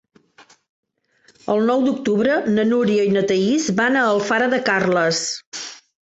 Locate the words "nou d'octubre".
1.71-2.37